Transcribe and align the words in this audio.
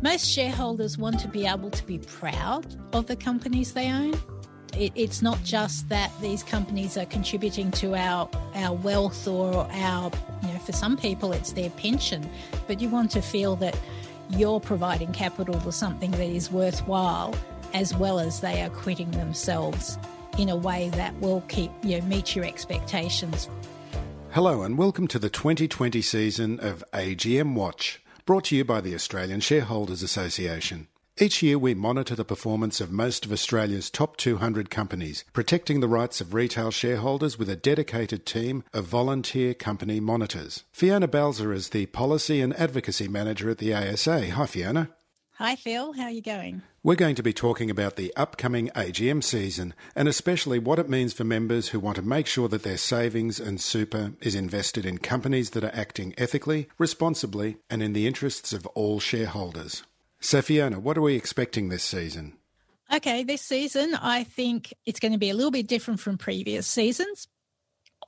Most 0.00 0.30
shareholders 0.30 0.96
want 0.96 1.18
to 1.20 1.28
be 1.28 1.44
able 1.44 1.70
to 1.70 1.84
be 1.84 1.98
proud 1.98 2.64
of 2.94 3.08
the 3.08 3.16
companies 3.16 3.72
they 3.72 3.90
own. 3.90 4.14
It, 4.76 4.92
it's 4.94 5.22
not 5.22 5.42
just 5.42 5.88
that 5.88 6.12
these 6.20 6.44
companies 6.44 6.96
are 6.96 7.06
contributing 7.06 7.72
to 7.72 7.96
our, 7.96 8.30
our 8.54 8.74
wealth 8.76 9.26
or 9.26 9.66
our, 9.72 10.12
you 10.42 10.52
know, 10.52 10.58
for 10.60 10.70
some 10.70 10.96
people 10.96 11.32
it's 11.32 11.50
their 11.50 11.70
pension, 11.70 12.30
but 12.68 12.80
you 12.80 12.88
want 12.88 13.10
to 13.10 13.20
feel 13.20 13.56
that 13.56 13.76
you're 14.30 14.60
providing 14.60 15.10
capital 15.12 15.58
for 15.58 15.72
something 15.72 16.12
that 16.12 16.20
is 16.20 16.48
worthwhile 16.48 17.34
as 17.74 17.92
well 17.96 18.20
as 18.20 18.40
they 18.40 18.62
are 18.62 18.70
quitting 18.70 19.10
themselves 19.10 19.98
in 20.38 20.48
a 20.48 20.56
way 20.56 20.90
that 20.90 21.18
will 21.20 21.40
keep 21.48 21.72
you 21.82 22.00
know, 22.00 22.06
meet 22.06 22.36
your 22.36 22.44
expectations. 22.44 23.48
Hello 24.30 24.62
and 24.62 24.78
welcome 24.78 25.08
to 25.08 25.18
the 25.18 25.28
2020 25.28 26.00
season 26.02 26.60
of 26.60 26.84
AGM 26.92 27.54
Watch, 27.54 28.00
brought 28.28 28.44
to 28.44 28.54
you 28.54 28.62
by 28.62 28.78
the 28.82 28.94
Australian 28.94 29.40
Shareholders 29.40 30.02
Association. 30.02 30.86
Each 31.16 31.42
year 31.42 31.58
we 31.58 31.72
monitor 31.72 32.14
the 32.14 32.26
performance 32.26 32.78
of 32.78 32.92
most 32.92 33.24
of 33.24 33.32
Australia's 33.32 33.88
top 33.88 34.18
200 34.18 34.68
companies, 34.68 35.24
protecting 35.32 35.80
the 35.80 35.88
rights 35.88 36.20
of 36.20 36.34
retail 36.34 36.70
shareholders 36.70 37.38
with 37.38 37.48
a 37.48 37.56
dedicated 37.56 38.26
team 38.26 38.64
of 38.74 38.84
volunteer 38.84 39.54
company 39.54 39.98
monitors. 39.98 40.64
Fiona 40.72 41.08
Balzer 41.08 41.54
is 41.54 41.70
the 41.70 41.86
Policy 41.86 42.42
and 42.42 42.54
Advocacy 42.60 43.08
Manager 43.08 43.48
at 43.48 43.56
the 43.56 43.72
ASA. 43.72 44.32
Hi 44.32 44.44
Fiona. 44.44 44.90
Hi 45.38 45.54
Phil, 45.54 45.92
how 45.92 46.06
are 46.06 46.10
you 46.10 46.20
going? 46.20 46.62
We're 46.82 46.96
going 46.96 47.14
to 47.14 47.22
be 47.22 47.32
talking 47.32 47.70
about 47.70 47.94
the 47.94 48.12
upcoming 48.16 48.70
AGM 48.70 49.22
season 49.22 49.72
and 49.94 50.08
especially 50.08 50.58
what 50.58 50.80
it 50.80 50.88
means 50.88 51.12
for 51.12 51.22
members 51.22 51.68
who 51.68 51.78
want 51.78 51.94
to 51.94 52.02
make 52.02 52.26
sure 52.26 52.48
that 52.48 52.64
their 52.64 52.76
savings 52.76 53.38
and 53.38 53.60
super 53.60 54.14
is 54.20 54.34
invested 54.34 54.84
in 54.84 54.98
companies 54.98 55.50
that 55.50 55.62
are 55.62 55.70
acting 55.72 56.12
ethically, 56.18 56.68
responsibly, 56.76 57.58
and 57.70 57.84
in 57.84 57.92
the 57.92 58.08
interests 58.08 58.52
of 58.52 58.66
all 58.74 58.98
shareholders. 58.98 59.84
So, 60.18 60.42
Fiona, 60.42 60.80
what 60.80 60.98
are 60.98 61.02
we 61.02 61.14
expecting 61.14 61.68
this 61.68 61.84
season? 61.84 62.32
Okay, 62.92 63.22
this 63.22 63.42
season 63.42 63.94
I 63.94 64.24
think 64.24 64.74
it's 64.86 64.98
going 64.98 65.12
to 65.12 65.18
be 65.18 65.30
a 65.30 65.34
little 65.34 65.52
bit 65.52 65.68
different 65.68 66.00
from 66.00 66.18
previous 66.18 66.66
seasons. 66.66 67.28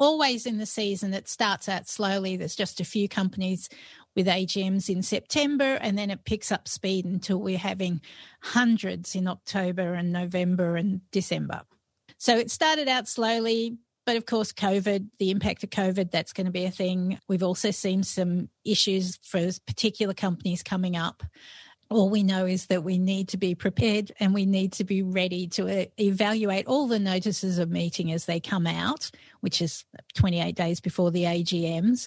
Always 0.01 0.47
in 0.47 0.59
the 0.59 0.67
season, 0.67 1.15
it 1.15 1.29
starts 1.29 1.69
out 1.69 1.87
slowly. 1.87 2.37
There's 2.37 2.57
just 2.57 2.81
a 2.81 2.85
few 2.85 3.09
companies 3.09 3.69
with 4.17 4.27
AGMs 4.27 4.89
in 4.89 5.03
September, 5.03 5.79
and 5.81 5.97
then 5.97 6.11
it 6.11 6.25
picks 6.25 6.51
up 6.51 6.69
speed 6.69 7.05
until 7.05 7.39
we're 7.39 7.59
having 7.59 8.01
hundreds 8.41 9.15
in 9.15 9.29
October 9.29 9.95
and 9.95 10.13
November 10.13 10.77
and 10.77 11.01
December. 11.11 11.63
So 12.19 12.37
it 12.37 12.51
started 12.51 12.89
out 12.89 13.09
slowly, 13.09 13.79
but 14.05 14.17
of 14.17 14.27
course, 14.27 14.53
COVID, 14.53 15.09
the 15.19 15.31
impact 15.31 15.63
of 15.63 15.71
COVID, 15.71 16.11
that's 16.11 16.33
going 16.33 16.47
to 16.47 16.51
be 16.51 16.65
a 16.65 16.71
thing. 16.71 17.19
We've 17.29 17.43
also 17.43 17.71
seen 17.71 18.03
some 18.03 18.49
issues 18.65 19.19
for 19.23 19.49
particular 19.67 20.15
companies 20.15 20.63
coming 20.63 20.97
up. 20.97 21.23
All 21.89 22.11
we 22.11 22.23
know 22.23 22.47
is 22.47 22.67
that 22.67 22.85
we 22.85 22.99
need 22.99 23.29
to 23.29 23.37
be 23.37 23.55
prepared 23.55 24.13
and 24.21 24.33
we 24.33 24.47
need 24.47 24.73
to 24.75 24.85
be 24.85 25.03
ready 25.03 25.49
to 25.49 25.83
uh, 25.83 25.85
evaluate 25.99 26.67
all 26.67 26.87
the 26.87 27.01
notices 27.01 27.59
of 27.59 27.71
meeting 27.71 28.13
as 28.13 28.27
they 28.27 28.39
come 28.39 28.67
out, 28.67 29.11
which 29.41 29.61
is 29.61 29.85
28 30.15 30.55
days 30.55 30.81
before 30.81 31.11
the 31.11 31.25
AGMs 31.25 32.07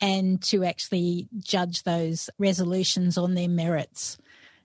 and 0.00 0.42
to 0.42 0.64
actually 0.64 1.28
judge 1.38 1.82
those 1.82 2.30
resolutions 2.38 3.16
on 3.16 3.34
their 3.34 3.48
merits 3.48 4.18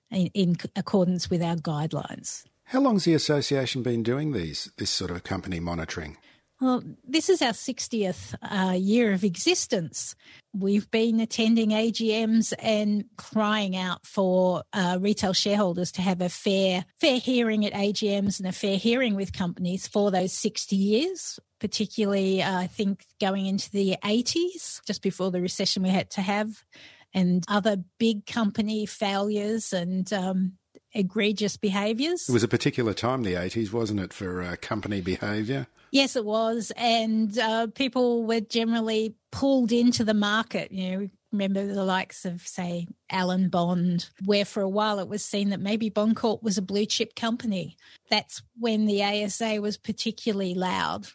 in, 0.09 0.27
in 0.33 0.57
accordance 0.75 1.29
with 1.29 1.41
our 1.41 1.55
guidelines. 1.55 2.43
How 2.65 2.79
long's 2.79 3.05
the 3.05 3.13
association 3.13 3.83
been 3.83 4.03
doing 4.03 4.31
these 4.31 4.71
this 4.77 4.89
sort 4.89 5.11
of 5.11 5.23
company 5.23 5.59
monitoring? 5.59 6.17
Well, 6.61 6.83
this 7.03 7.27
is 7.27 7.41
our 7.41 7.53
60th 7.53 8.35
uh, 8.43 8.73
year 8.73 9.13
of 9.13 9.23
existence. 9.23 10.15
We've 10.53 10.89
been 10.91 11.19
attending 11.19 11.71
AGMs 11.71 12.53
and 12.59 13.05
crying 13.17 13.75
out 13.75 14.05
for 14.05 14.61
uh, 14.71 14.99
retail 15.01 15.33
shareholders 15.33 15.91
to 15.93 16.03
have 16.03 16.21
a 16.21 16.29
fair, 16.29 16.85
fair 16.99 17.17
hearing 17.17 17.65
at 17.65 17.73
AGMs 17.73 18.39
and 18.39 18.47
a 18.47 18.51
fair 18.51 18.77
hearing 18.77 19.15
with 19.15 19.33
companies 19.33 19.87
for 19.87 20.11
those 20.11 20.33
60 20.33 20.75
years. 20.75 21.39
Particularly, 21.61 22.41
uh, 22.41 22.57
I 22.57 22.67
think 22.67 23.05
going 23.21 23.45
into 23.45 23.71
the 23.71 23.95
80s, 24.03 24.83
just 24.85 25.01
before 25.01 25.31
the 25.31 25.41
recession 25.41 25.83
we 25.83 25.89
had 25.89 26.09
to 26.11 26.21
have, 26.21 26.65
and 27.13 27.45
other 27.47 27.77
big 27.97 28.25
company 28.25 28.85
failures 28.85 29.71
and 29.71 30.11
um, 30.11 30.53
egregious 30.93 31.57
behaviours. 31.57 32.27
It 32.27 32.33
was 32.33 32.43
a 32.43 32.47
particular 32.47 32.93
time, 32.93 33.23
the 33.23 33.33
80s, 33.33 33.71
wasn't 33.71 33.99
it, 33.99 34.11
for 34.13 34.41
uh, 34.41 34.55
company 34.61 35.01
behaviour? 35.01 35.67
Yes, 35.91 36.15
it 36.15 36.25
was. 36.25 36.71
And 36.77 37.37
uh, 37.37 37.67
people 37.67 38.23
were 38.23 38.39
generally 38.39 39.15
pulled 39.31 39.71
into 39.71 40.03
the 40.03 40.13
market. 40.13 40.71
You 40.71 40.91
know, 40.91 41.09
remember 41.31 41.65
the 41.65 41.83
likes 41.83 42.25
of, 42.25 42.41
say, 42.41 42.87
Alan 43.09 43.49
Bond, 43.49 44.09
where 44.25 44.45
for 44.45 44.61
a 44.61 44.69
while 44.69 44.99
it 44.99 45.07
was 45.07 45.23
seen 45.23 45.49
that 45.49 45.59
maybe 45.59 45.89
Bondcorp 45.89 46.41
was 46.43 46.57
a 46.57 46.61
blue 46.61 46.85
chip 46.85 47.15
company. 47.15 47.77
That's 48.09 48.41
when 48.57 48.85
the 48.85 49.03
ASA 49.03 49.61
was 49.61 49.77
particularly 49.77 50.53
loud. 50.53 51.07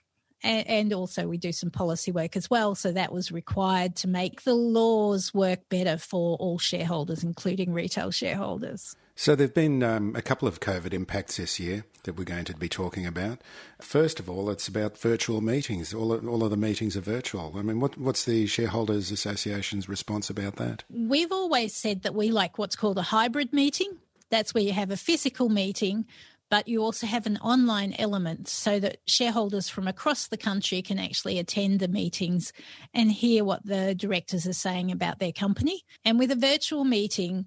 And, 0.43 0.93
also, 0.93 1.27
we 1.27 1.39
do 1.39 1.51
some 1.51 1.71
policy 1.71 2.13
work 2.13 2.37
as 2.37 2.51
well. 2.51 2.75
So, 2.75 2.93
that 2.93 3.13
was 3.13 3.33
required 3.33 3.97
to 3.97 4.09
make 4.09 4.43
the 4.43 4.55
laws 4.55 5.33
work 5.33 5.61
better 5.69 5.97
for 5.97 6.37
all 6.37 6.59
shareholders, 6.59 7.25
including 7.25 7.73
retail 7.73 8.11
shareholders. 8.11 8.97
So, 9.15 9.35
there 9.35 9.47
have 9.47 9.55
been 9.55 9.83
um, 9.83 10.15
a 10.15 10.23
couple 10.23 10.47
of 10.47 10.61
COVID 10.61 10.93
impacts 10.93 11.39
this 11.39 11.59
year 11.59 11.85
that 12.05 12.17
we're 12.17 12.25
going 12.25 12.45
to 12.45 12.55
be 12.55 12.69
talking 12.69 13.07
about. 13.07 13.41
First 13.81 14.21
of 14.21 14.31
all, 14.31 14.51
it's 14.51 14.69
about 14.69 14.99
virtual 14.99 15.41
meetings. 15.41 15.93
All, 15.93 16.13
all 16.29 16.45
of 16.45 16.51
the 16.51 16.57
meetings 16.57 16.97
are 16.97 17.01
virtual. 17.03 17.55
I 17.57 17.63
mean, 17.63 17.81
what, 17.81 17.99
what's 17.99 18.25
the 18.25 18.47
Shareholders 18.47 19.11
Association's 19.11 19.89
response 19.89 20.31
about 20.31 20.57
that? 20.57 20.85
We've 20.91 21.33
always 21.33 21.75
said 21.75 22.03
that 22.03 22.15
we 22.15 22.31
like 22.31 22.59
what's 22.59 22.77
called 22.77 22.99
a 22.99 23.03
hybrid 23.03 23.53
meeting. 23.53 23.97
That's 24.31 24.55
where 24.55 24.65
you 24.65 24.73
have 24.73 24.91
a 24.91 24.97
physical 24.97 25.49
meeting, 25.49 26.07
but 26.51 26.69
you 26.69 26.83
also 26.83 27.07
have 27.07 27.27
an 27.27 27.39
online 27.39 27.95
element 27.99 28.49
so 28.49 28.79
that 28.81 28.99
shareholders 29.07 29.69
from 29.69 29.89
across 29.89 30.29
the 30.29 30.37
country 30.37 30.83
can 30.83 30.99
actually 30.99 31.39
attend 31.39 31.81
the 31.81 31.89
meetings 31.89 32.53
and 32.95 33.11
hear 33.11 33.45
what 33.45 33.65
the 33.67 33.95
directors 33.95 34.47
are 34.47 34.53
saying 34.53 34.91
about 34.93 35.19
their 35.19 35.33
company. 35.33 35.83
And 36.05 36.19
with 36.19 36.31
a 36.31 36.37
virtual 36.37 36.85
meeting, 36.85 37.47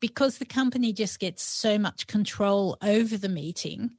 because 0.00 0.38
the 0.38 0.46
company 0.46 0.92
just 0.92 1.20
gets 1.20 1.42
so 1.42 1.78
much 1.78 2.06
control 2.06 2.76
over 2.82 3.16
the 3.16 3.28
meeting, 3.28 3.96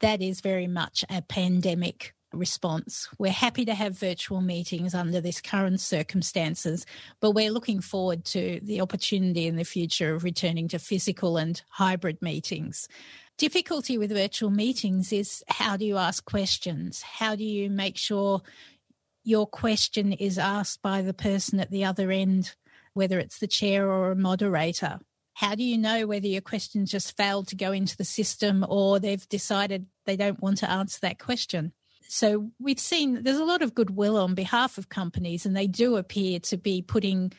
that 0.00 0.20
is 0.20 0.40
very 0.40 0.66
much 0.66 1.04
a 1.08 1.22
pandemic 1.22 2.14
response. 2.34 3.08
We're 3.18 3.30
happy 3.30 3.64
to 3.64 3.74
have 3.74 3.98
virtual 3.98 4.40
meetings 4.40 4.94
under 4.94 5.20
this 5.20 5.40
current 5.40 5.80
circumstances, 5.80 6.84
but 7.20 7.30
we're 7.32 7.52
looking 7.52 7.80
forward 7.80 8.24
to 8.26 8.60
the 8.62 8.80
opportunity 8.80 9.46
in 9.46 9.56
the 9.56 9.64
future 9.64 10.14
of 10.14 10.24
returning 10.24 10.68
to 10.68 10.78
physical 10.78 11.36
and 11.36 11.62
hybrid 11.70 12.20
meetings. 12.20 12.88
Difficulty 13.36 13.98
with 13.98 14.12
virtual 14.12 14.50
meetings 14.50 15.12
is 15.12 15.42
how 15.48 15.76
do 15.76 15.84
you 15.84 15.96
ask 15.96 16.24
questions? 16.24 17.02
How 17.02 17.34
do 17.34 17.44
you 17.44 17.68
make 17.68 17.96
sure 17.96 18.42
your 19.24 19.46
question 19.46 20.12
is 20.12 20.38
asked 20.38 20.82
by 20.82 21.02
the 21.02 21.14
person 21.14 21.58
at 21.58 21.70
the 21.70 21.84
other 21.84 22.10
end, 22.10 22.54
whether 22.92 23.18
it's 23.18 23.38
the 23.38 23.46
chair 23.46 23.90
or 23.90 24.12
a 24.12 24.16
moderator? 24.16 25.00
how 25.34 25.54
do 25.54 25.64
you 25.64 25.76
know 25.76 26.06
whether 26.06 26.26
your 26.26 26.40
question 26.40 26.86
just 26.86 27.16
failed 27.16 27.48
to 27.48 27.56
go 27.56 27.72
into 27.72 27.96
the 27.96 28.04
system 28.04 28.64
or 28.68 28.98
they've 28.98 29.28
decided 29.28 29.86
they 30.06 30.16
don't 30.16 30.40
want 30.40 30.58
to 30.58 30.70
answer 30.70 30.98
that 31.02 31.18
question? 31.18 31.72
So 32.08 32.50
we've 32.60 32.78
seen 32.78 33.24
there's 33.24 33.38
a 33.38 33.44
lot 33.44 33.62
of 33.62 33.74
goodwill 33.74 34.16
on 34.16 34.34
behalf 34.34 34.78
of 34.78 34.88
companies, 34.88 35.44
and 35.44 35.56
they 35.56 35.66
do 35.66 35.96
appear 35.96 36.38
to 36.40 36.56
be 36.56 36.82
putting 36.82 37.32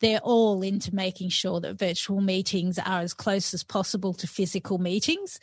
their 0.00 0.18
all 0.20 0.62
into 0.62 0.94
making 0.94 1.28
sure 1.28 1.60
that 1.60 1.78
virtual 1.78 2.20
meetings 2.20 2.78
are 2.78 3.00
as 3.00 3.14
close 3.14 3.54
as 3.54 3.62
possible 3.62 4.14
to 4.14 4.26
physical 4.26 4.78
meetings. 4.78 5.38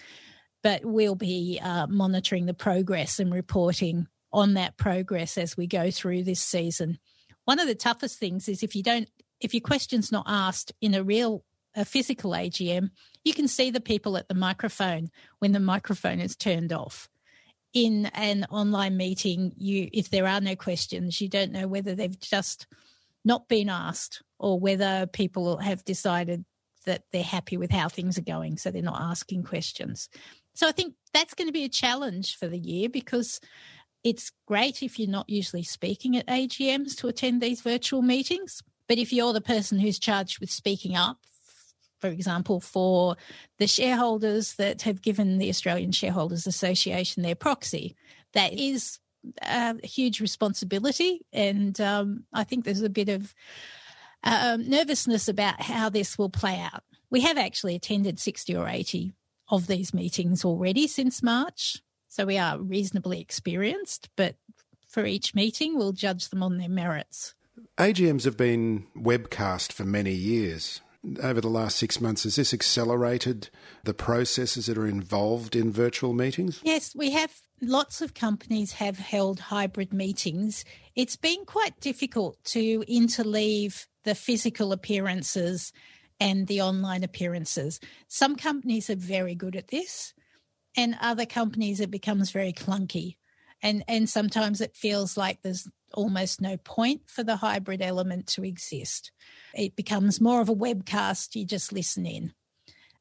But 0.64 0.84
we'll 0.84 1.16
be 1.16 1.60
uh, 1.62 1.88
monitoring 1.88 2.46
the 2.48 2.54
progress 2.54 3.20
and 3.20 3.34
reporting 3.34 4.08
on 4.34 4.56
that 4.56 4.78
progress 4.78 5.38
as 5.38 5.56
we 5.56 5.68
go 5.68 5.92
through 5.92 6.24
this 6.24 6.42
season. 6.42 6.98
One 7.46 7.60
of 7.60 7.68
the 7.68 7.76
toughest 7.76 8.20
things 8.20 8.50
is 8.50 8.64
if 8.64 8.76
you 8.76 8.84
don't, 8.84 9.10
if 9.40 9.54
your 9.54 9.62
question's 9.62 10.12
not 10.12 10.26
asked 10.28 10.74
in 10.82 10.94
a 10.94 11.04
real 11.04 11.44
a 11.76 11.86
physical 11.86 12.32
AGM, 12.32 12.90
you 13.24 13.34
can 13.34 13.48
see 13.48 13.70
the 13.70 13.80
people 13.80 14.18
at 14.18 14.28
the 14.28 14.34
microphone 14.34 15.12
when 15.40 15.52
the 15.52 15.60
microphone 15.60 16.20
is 16.20 16.36
turned 16.36 16.74
off. 16.74 17.08
In 17.74 18.08
an 18.08 18.46
online 18.50 18.98
meeting, 18.98 19.54
you 19.56 19.88
if 19.94 20.10
there 20.10 20.26
are 20.26 20.42
no 20.42 20.56
questions, 20.56 21.22
you 21.22 21.30
don't 21.30 21.52
know 21.52 21.68
whether 21.68 21.94
they've 21.94 22.20
just 22.20 22.66
not 23.28 23.48
been 23.48 23.70
asked 23.70 24.24
or 24.40 24.60
whether 24.60 25.06
people 25.08 25.58
have 25.58 25.84
decided 25.84 26.46
that 26.86 27.04
they're 27.12 27.22
happy 27.22 27.58
with 27.58 27.70
how 27.70 27.90
things 27.90 28.18
are 28.18 28.22
going, 28.24 28.58
so 28.58 28.72
they're 28.72 28.82
not 28.82 29.02
asking 29.02 29.44
questions. 29.44 30.10
So 30.56 30.68
I 30.68 30.72
think 30.72 30.96
that's 31.14 31.34
going 31.34 31.48
to 31.48 31.54
be 31.54 31.66
a 31.66 31.70
challenge 31.70 32.38
for 32.38 32.48
the 32.48 32.58
year 32.58 32.90
because 32.90 33.40
it's 34.04 34.32
great 34.48 34.82
if 34.82 34.98
you're 34.98 35.10
not 35.10 35.30
usually 35.30 35.64
speaking 35.64 36.16
at 36.18 36.28
AGMs 36.28 36.96
to 36.98 37.08
attend 37.08 37.42
these 37.42 37.62
virtual 37.62 38.02
meetings. 38.02 38.64
But 38.88 38.98
if 38.98 39.12
you're 39.12 39.34
the 39.34 39.42
person 39.42 39.80
who's 39.80 40.00
charged 40.00 40.40
with 40.40 40.50
speaking 40.50 40.96
up 40.96 41.20
for 42.00 42.08
example, 42.08 42.60
for 42.60 43.16
the 43.58 43.68
shareholders 43.68 44.56
that 44.56 44.84
have 44.84 45.02
given 45.02 45.38
the 45.38 45.50
Australian 45.50 45.92
Shareholders 45.92 46.48
Association 46.48 47.24
their 47.24 47.36
proxy. 47.36 47.96
That 48.34 48.54
is 48.54 49.00
a 49.42 49.86
huge 49.86 50.22
responsibility. 50.22 51.26
And 51.34 51.80
um, 51.82 52.24
I 52.34 52.44
think 52.44 52.66
there's 52.66 52.82
a 52.82 52.90
bit 52.90 53.10
of 53.10 53.34
uh, 54.24 54.58
nervousness 54.60 55.28
about 55.28 55.62
how 55.62 55.90
this 55.90 56.18
will 56.18 56.30
play 56.30 56.60
out. 56.60 56.84
We 57.10 57.22
have 57.22 57.38
actually 57.38 57.76
attended 57.76 58.20
60 58.20 58.56
or 58.56 58.68
80 58.68 59.14
of 59.50 59.68
these 59.68 59.94
meetings 59.94 60.44
already 60.44 60.88
since 60.88 61.24
March. 61.24 61.82
So 62.08 62.26
we 62.26 62.38
are 62.38 62.60
reasonably 62.60 63.22
experienced, 63.22 64.10
but 64.16 64.36
for 64.88 65.06
each 65.06 65.36
meeting, 65.36 65.78
we'll 65.78 65.92
judge 65.92 66.30
them 66.30 66.42
on 66.42 66.58
their 66.58 66.70
merits. 66.70 67.36
AGMs 67.78 68.26
have 68.26 68.38
been 68.38 68.88
webcast 68.96 69.72
for 69.72 69.84
many 69.84 70.14
years. 70.14 70.82
Over 71.22 71.42
the 71.42 71.50
last 71.50 71.78
six 71.78 72.02
months, 72.02 72.24
has 72.24 72.36
this 72.36 72.54
accelerated 72.54 73.50
the 73.84 73.94
processes 73.94 74.66
that 74.66 74.78
are 74.78 74.88
involved 74.88 75.56
in 75.56 75.72
virtual 75.72 76.14
meetings? 76.14 76.60
Yes, 76.64 76.96
we 76.96 77.12
have. 77.12 77.32
Lots 77.62 78.02
of 78.02 78.14
companies 78.14 78.74
have 78.74 79.00
held 79.00 79.40
hybrid 79.40 79.92
meetings. 79.92 80.64
It's 80.96 81.16
been 81.16 81.44
quite 81.46 81.80
difficult 81.80 82.38
to 82.46 82.82
interleave 82.82 83.88
the 84.04 84.14
physical 84.14 84.72
appearances 84.72 85.74
and 86.20 86.46
the 86.46 86.62
online 86.62 87.04
appearances. 87.04 87.80
Some 88.08 88.36
companies 88.36 88.92
are 88.92 88.96
very 88.96 89.34
good 89.34 89.56
at 89.56 89.70
this, 89.70 90.14
and 90.76 90.98
other 91.02 91.26
companies 91.26 91.80
it 91.80 91.90
becomes 91.90 92.30
very 92.30 92.54
clunky. 92.54 93.16
And, 93.64 93.84
and 93.88 94.08
sometimes 94.08 94.62
it 94.62 94.76
feels 94.76 95.18
like 95.18 95.42
there's 95.42 95.68
almost 95.96 96.40
no 96.40 96.58
point 96.58 97.02
for 97.08 97.24
the 97.24 97.38
hybrid 97.38 97.82
element 97.82 98.28
to 98.28 98.44
exist. 98.44 99.12
It 99.56 99.76
becomes 99.76 100.22
more 100.22 100.42
of 100.42 100.50
a 100.50 100.56
webcast, 100.56 101.34
you 101.34 101.44
just 101.44 101.74
listen 101.74 102.06
in. 102.06 102.34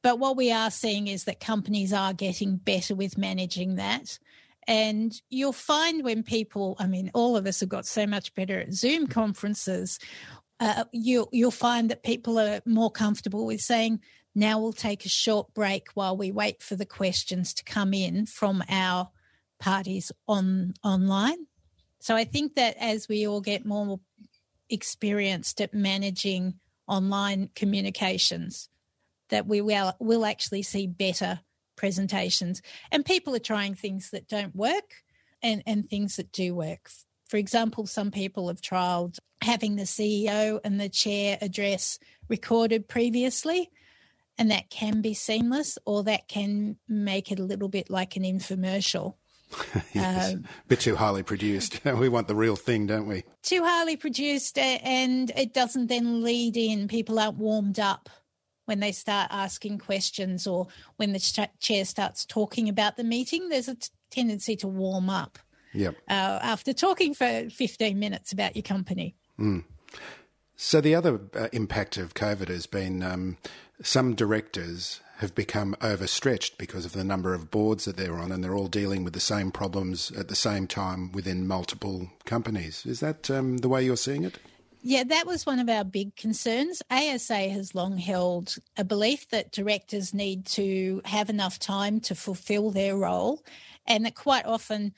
But 0.01 0.19
what 0.19 0.37
we 0.37 0.51
are 0.51 0.71
seeing 0.71 1.09
is 1.09 1.25
that 1.25 1.41
companies 1.41 1.93
are 1.93 2.15
getting 2.15 2.57
better 2.57 2.95
with 2.95 3.19
managing 3.19 3.75
that. 3.77 4.19
And 4.67 5.13
you'll 5.31 5.53
find 5.53 6.03
when 6.03 6.23
people, 6.23 6.77
I 6.79 6.87
mean, 6.87 7.11
all 7.15 7.37
of 7.37 7.47
us 7.47 7.61
have 7.61 7.69
got 7.69 7.87
so 7.87 8.07
much 8.07 8.35
better 8.35 8.61
at 8.61 8.73
Zoom 8.73 9.07
conferences. 9.07 9.99
Uh, 10.59 10.85
you, 10.93 11.29
you'll 11.33 11.51
find 11.51 11.91
that 11.91 12.03
people 12.03 12.39
are 12.39 12.61
more 12.67 12.91
comfortable 12.91 13.47
with 13.47 13.61
saying, 13.61 14.01
now 14.35 14.61
we'll 14.61 14.73
take 14.73 15.05
a 15.05 15.11
short 15.11 15.55
break 15.55 15.89
while 15.95 16.17
we 16.17 16.31
wait 16.31 16.63
for 16.63 16.77
the 16.77 16.87
questions 16.87 17.55
to 17.55 17.65
come 17.65 17.95
in 17.95 18.27
from 18.27 18.63
our 18.69 19.09
parties 19.59 20.13
on 20.29 20.75
online. 20.85 21.47
So 22.01 22.15
I 22.15 22.25
think 22.25 22.55
that 22.57 22.77
as 22.79 23.09
we 23.09 23.27
all 23.27 23.41
get 23.41 23.65
more 23.65 24.01
experienced 24.69 25.61
at 25.61 25.73
managing 25.73 26.55
online 26.87 27.51
communications, 27.55 28.69
that 29.31 29.47
we 29.47 29.61
will 29.61 29.95
will 29.99 30.25
actually 30.25 30.63
see 30.63 30.87
better 30.87 31.41
presentations. 31.77 32.63
And 32.91 33.05
people 33.05 33.35
are 33.35 33.41
trying 33.41 33.75
things 33.75 34.11
that 34.11 34.29
don't 34.29 34.55
work 34.55 35.05
and, 35.43 35.63
and 35.67 35.89
things 35.89 36.17
that 36.17 36.33
do 36.33 36.55
work. 36.55 36.91
For 37.29 37.37
example, 37.37 37.87
some 37.87 38.11
people 38.11 38.49
have 38.49 38.61
trialed 38.61 39.19
having 39.43 39.77
the 39.77 39.83
CEO 39.83 40.61
and 40.65 40.81
the 40.81 40.89
chair 40.89 41.39
address 41.41 41.99
recorded 42.29 42.89
previously, 42.89 43.71
and 44.39 44.51
that 44.51 44.71
can 44.71 45.01
be 45.01 45.15
seamless, 45.15 45.79
or 45.85 46.05
that 46.05 46.29
can 46.29 46.77
make 46.89 47.33
it 47.33 47.39
a 47.39 47.45
little 47.45 47.69
bit 47.69 47.91
like 47.91 48.17
an 48.17 48.23
infomercial. 48.23 49.15
yes. 49.93 50.35
Um, 50.35 50.45
a 50.45 50.69
bit 50.69 50.81
too 50.81 50.97
highly 50.97 51.23
produced. 51.23 51.85
we 51.85 52.09
want 52.09 52.29
the 52.29 52.35
real 52.35 52.57
thing, 52.57 52.87
don't 52.87 53.07
we? 53.07 53.25
Too 53.43 53.63
highly 53.63 53.97
produced, 53.97 54.59
and 54.59 55.31
it 55.37 55.55
doesn't 55.55 55.89
then 55.89 56.23
lead 56.23 56.57
in. 56.57 56.89
People 56.89 57.19
aren't 57.19 57.39
warmed 57.39 57.79
up 57.79 58.09
when 58.67 58.81
they 58.81 58.93
start 58.93 59.29
asking 59.31 59.79
questions 59.79 60.47
or 60.47 60.69
when 60.97 61.13
the 61.13 61.49
chair 61.59 61.85
starts 61.85 62.25
talking 62.25 62.69
about 62.69 62.97
the 62.97 63.05
meeting. 63.05 63.49
There's 63.49 63.69
a 63.69 63.75
t- 63.75 63.89
tendency 64.11 64.57
to 64.57 64.69
warm 64.69 65.09
up. 65.11 65.39
Yep. 65.73 65.97
Uh, 66.09 66.39
after 66.43 66.73
talking 66.73 67.15
for 67.15 67.49
15 67.51 67.99
minutes 67.99 68.33
about 68.33 68.57
your 68.57 68.63
company. 68.63 69.15
Mm. 69.39 69.65
So 70.57 70.81
the 70.81 70.95
other 70.95 71.21
uh, 71.35 71.49
impact 71.53 71.99
of 71.99 72.15
COVID 72.15 72.49
has 72.49 72.67
been 72.67 73.03
um, 73.03 73.37
some 73.83 74.15
directors 74.15 75.01
have 75.19 75.35
become 75.35 75.75
overstretched 75.81 76.59
because 76.59 76.85
of 76.85 76.93
the 76.93 77.05
number 77.05 77.33
of 77.33 77.51
boards 77.51 77.87
that 77.87 77.97
they're 77.97 78.19
on, 78.19 78.31
and 78.31 78.45
they're 78.45 78.55
all 78.55 78.69
dealing 78.69 79.03
with 79.03 79.15
the 79.15 79.21
same 79.21 79.51
problems 79.51 80.11
at 80.13 80.29
the 80.29 80.35
same 80.35 80.67
time 80.67 81.11
within 81.13 81.47
multiple 81.47 82.11
companies. 82.27 82.85
Is 82.85 83.01
that 83.01 83.31
um, 83.31 83.59
the 83.59 83.69
way 83.69 83.83
you're 83.83 83.97
seeing 83.97 84.25
it? 84.25 84.39
Yeah, 84.89 85.03
that 85.03 85.27
was 85.27 85.45
one 85.45 85.59
of 85.59 85.69
our 85.69 85.83
big 85.83 86.15
concerns. 86.15 86.81
ASA 86.93 87.49
has 87.49 87.75
long 87.75 87.99
held 87.99 88.55
a 88.77 88.85
belief 88.85 89.29
that 89.31 89.51
directors 89.51 90.15
need 90.15 90.47
to 90.47 91.03
have 91.05 91.29
enough 91.29 91.59
time 91.59 91.99
to 92.03 92.15
fulfill 92.15 92.71
their 92.71 92.97
role, 92.97 93.45
and 93.85 94.07
that 94.07 94.15
quite 94.15 94.47
often 94.47 94.95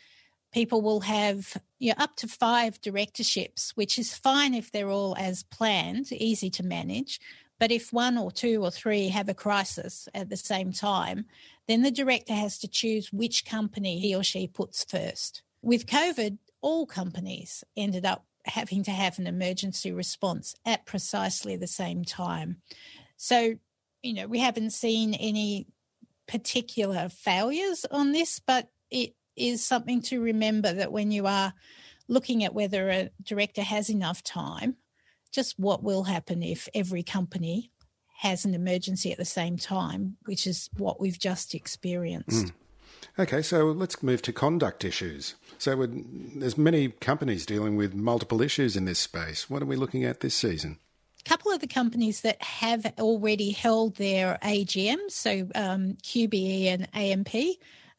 people 0.53 0.83
will 0.83 1.01
have 1.01 1.57
you 1.79 1.89
know, 1.89 2.05
up 2.05 2.17
to 2.17 2.29
five 2.29 2.79
directorships, 2.83 3.71
which 3.77 3.99
is 3.99 4.15
fine 4.15 4.53
if 4.53 4.71
they're 4.71 4.91
all 4.91 5.17
as 5.17 5.45
planned, 5.45 6.13
easy 6.13 6.51
to 6.51 6.63
manage. 6.63 7.19
But 7.59 7.73
if 7.73 7.91
one 7.91 8.19
or 8.19 8.31
two 8.31 8.63
or 8.63 8.71
three 8.71 9.09
have 9.09 9.31
a 9.31 9.35
crisis 9.35 10.07
at 10.13 10.29
the 10.29 10.37
same 10.37 10.71
time, 10.71 11.25
then 11.67 11.81
the 11.81 11.91
director 11.91 12.35
has 12.35 12.59
to 12.59 12.69
choose 12.69 13.11
which 13.11 13.47
company 13.47 13.99
he 14.01 14.15
or 14.15 14.23
she 14.23 14.49
puts 14.49 14.85
first. 14.85 15.41
With 15.63 15.87
COVID, 15.87 16.37
all 16.61 16.85
companies 16.85 17.65
ended 17.75 18.05
up 18.05 18.27
having 18.49 18.83
to 18.85 18.91
have 18.91 19.19
an 19.19 19.27
emergency 19.27 19.93
response 19.93 20.55
at 20.65 20.87
precisely 20.87 21.57
the 21.57 21.67
same 21.67 22.05
time. 22.05 22.57
So, 23.17 23.55
you 24.03 24.15
know, 24.15 24.27
we 24.27 24.39
haven't 24.39 24.71
seen 24.71 25.15
any 25.15 25.67
particular 26.27 27.09
failures 27.09 27.85
on 27.91 28.13
this, 28.13 28.41
but 28.45 28.69
it 28.91 29.15
is 29.37 29.65
something 29.65 30.03
to 30.03 30.21
remember 30.21 30.73
that 30.73 30.93
when 30.93 31.11
you 31.11 31.27
are 31.27 31.55
looking 32.09 32.45
at 32.45 32.55
whether 32.55 32.89
a 32.89 33.11
director 33.23 33.63
has 33.63 33.91
enough 33.91 34.23
time, 34.23 34.77
just 35.33 35.59
what 35.59 35.83
will 35.83 36.05
happen 36.05 36.43
if 36.43 36.69
every 36.75 37.03
company 37.03 37.71
has 38.19 38.45
an 38.45 38.55
emergency 38.55 39.13
at 39.13 39.19
the 39.19 39.25
same 39.25 39.57
time, 39.57 40.17
which 40.25 40.47
is 40.47 40.69
what 40.77 41.01
we've 41.01 41.19
just 41.19 41.55
experienced. 41.55 42.47
Mm. 42.47 42.53
Okay, 43.19 43.43
so 43.43 43.67
let's 43.67 44.03
move 44.03 44.23
to 44.23 44.33
conduct 44.33 44.85
issues. 44.85 45.35
So 45.59 45.87
there's 45.87 46.57
many 46.57 46.89
companies 46.89 47.45
dealing 47.45 47.77
with 47.77 47.95
multiple 47.95 48.41
issues 48.41 48.77
in 48.77 48.85
this 48.85 49.01
space. 49.01 49.51
What 49.51 49.61
are 49.61 49.67
we 49.67 49.77
looking 49.77 50.05
at 50.05 50.21
this 50.21 50.35
season? 50.35 50.79
A 51.21 51.29
couple 51.29 51.51
of 51.51 51.61
the 51.61 51.67
companies 51.67 52.21
that 52.21 52.41
have 52.41 52.87
already 52.99 53.51
held 53.51 53.97
their 53.97 54.39
AGMs, 54.43 55.11
so 55.11 55.49
um, 55.57 55.95
QBE 56.05 56.67
and 56.67 56.89
AMP, 56.95 57.35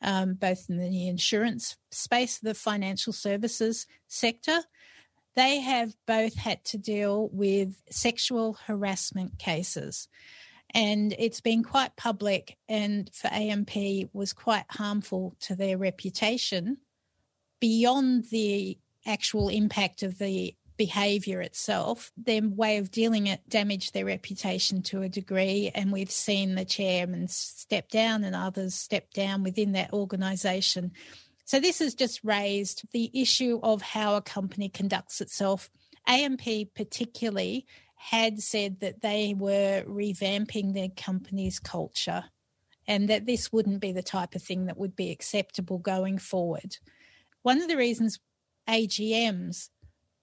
um, 0.01 0.35
both 0.35 0.69
in 0.69 0.77
the 0.77 1.09
insurance 1.09 1.75
space, 1.91 2.39
the 2.39 2.53
financial 2.53 3.11
services 3.11 3.85
sector, 4.07 4.61
they 5.35 5.59
have 5.59 5.93
both 6.07 6.35
had 6.35 6.63
to 6.65 6.77
deal 6.77 7.29
with 7.33 7.81
sexual 7.91 8.57
harassment 8.65 9.37
cases. 9.37 10.07
And 10.73 11.13
it's 11.19 11.41
been 11.41 11.63
quite 11.63 11.97
public, 11.97 12.57
and 12.69 13.09
for 13.13 13.27
AMP 13.27 13.71
was 14.13 14.31
quite 14.33 14.65
harmful 14.69 15.35
to 15.41 15.55
their 15.55 15.77
reputation 15.77 16.77
beyond 17.59 18.25
the 18.31 18.77
actual 19.05 19.49
impact 19.49 20.03
of 20.03 20.17
the 20.17 20.55
behaviour 20.77 21.41
itself. 21.41 22.11
Their 22.17 22.41
way 22.41 22.77
of 22.77 22.89
dealing 22.89 23.27
it 23.27 23.41
damaged 23.49 23.93
their 23.93 24.05
reputation 24.05 24.81
to 24.83 25.01
a 25.01 25.09
degree, 25.09 25.71
and 25.75 25.91
we've 25.91 26.09
seen 26.09 26.55
the 26.55 26.65
chairman 26.65 27.27
step 27.27 27.89
down 27.89 28.23
and 28.23 28.35
others 28.35 28.73
step 28.75 29.13
down 29.13 29.43
within 29.43 29.73
that 29.73 29.93
organisation. 29.93 30.93
So 31.45 31.59
this 31.59 31.79
has 31.79 31.95
just 31.95 32.23
raised 32.23 32.83
the 32.93 33.11
issue 33.13 33.59
of 33.61 33.81
how 33.81 34.15
a 34.15 34.21
company 34.21 34.69
conducts 34.69 35.19
itself. 35.19 35.69
AMP 36.07 36.73
particularly 36.75 37.65
had 37.95 38.39
said 38.39 38.79
that 38.79 39.01
they 39.01 39.35
were 39.37 39.83
revamping 39.85 40.73
their 40.73 40.89
company's 40.89 41.59
culture 41.59 42.23
and 42.87 43.09
that 43.09 43.25
this 43.25 43.51
wouldn't 43.51 43.81
be 43.81 43.91
the 43.91 44.01
type 44.01 44.33
of 44.33 44.41
thing 44.41 44.67
that 44.67 44.77
would 44.77 44.95
be 44.95 45.11
acceptable 45.11 45.77
going 45.77 46.17
forward. 46.17 46.77
One 47.49 47.63
of 47.63 47.67
the 47.67 47.77
reasons 47.77 48.19
AGMs 48.69 49.69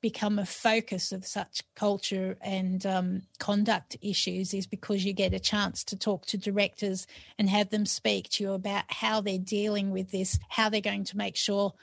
become 0.01 0.39
a 0.39 0.47
focus 0.47 1.11
of 1.11 1.27
such 1.27 1.65
culture 1.75 2.37
and 2.41 2.87
um, 2.87 3.23
conduct 3.41 3.97
issues 4.01 4.55
is 4.55 4.69
because 4.69 5.05
you 5.05 5.13
get 5.13 5.35
a 5.35 5.41
chance 5.41 5.83
to 5.87 5.97
talk 5.97 6.27
to 6.27 6.39
directors 6.39 7.05
and 7.37 7.51
have 7.51 7.71
them 7.71 7.85
speak 7.85 8.29
to 8.29 8.45
you 8.45 8.53
about 8.53 8.85
how 8.91 9.21
they're 9.21 9.39
dealing 9.39 9.91
with 9.91 10.13
this, 10.13 10.39
how 10.51 10.69
they're 10.69 10.81
going 10.81 11.03
to 11.03 11.17
make 11.17 11.35
sure 11.35 11.75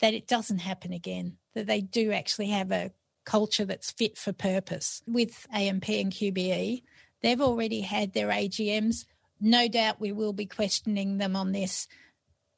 that 0.00 0.14
it 0.14 0.26
doesn't 0.26 0.60
happen 0.60 0.94
again, 0.94 1.36
that 1.54 1.66
they 1.66 1.82
do 1.82 2.10
actually 2.10 2.48
have 2.48 2.72
a 2.72 2.90
culture 3.26 3.66
that's 3.66 3.92
fit 3.92 4.16
for 4.16 4.32
purpose. 4.32 5.02
With 5.06 5.46
AMP 5.52 5.86
and 5.90 6.10
QBE, 6.10 6.82
they've 7.20 7.42
already 7.42 7.82
had 7.82 8.14
their 8.14 8.28
AGMs. 8.28 9.04
No 9.38 9.68
doubt 9.68 10.00
we 10.00 10.12
will 10.12 10.32
be 10.32 10.46
questioning 10.46 11.18
them 11.18 11.36
on 11.36 11.52
this 11.52 11.88